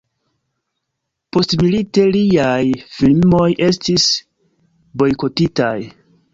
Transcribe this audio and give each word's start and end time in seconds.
Postmilite 1.37 2.07
liaj 2.15 2.57
filmoj 2.95 3.47
estis 3.69 4.09
bojkotitaj. 5.03 5.75